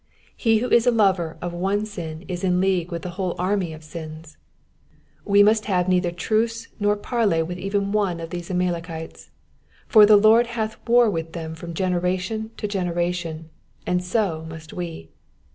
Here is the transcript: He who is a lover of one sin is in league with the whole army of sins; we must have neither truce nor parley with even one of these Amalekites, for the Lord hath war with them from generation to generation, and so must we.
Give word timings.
He 0.35 0.57
who 0.57 0.67
is 0.69 0.87
a 0.87 0.91
lover 0.91 1.37
of 1.43 1.53
one 1.53 1.85
sin 1.85 2.25
is 2.27 2.43
in 2.43 2.59
league 2.59 2.91
with 2.91 3.03
the 3.03 3.11
whole 3.21 3.35
army 3.37 3.71
of 3.71 3.83
sins; 3.83 4.35
we 5.25 5.43
must 5.43 5.65
have 5.65 5.87
neither 5.87 6.09
truce 6.09 6.69
nor 6.79 6.95
parley 6.95 7.43
with 7.43 7.59
even 7.59 7.91
one 7.91 8.19
of 8.19 8.31
these 8.31 8.49
Amalekites, 8.49 9.29
for 9.85 10.07
the 10.07 10.17
Lord 10.17 10.47
hath 10.57 10.79
war 10.89 11.07
with 11.07 11.33
them 11.33 11.53
from 11.53 11.75
generation 11.75 12.49
to 12.57 12.67
generation, 12.67 13.51
and 13.85 14.03
so 14.03 14.43
must 14.49 14.73
we. 14.73 15.11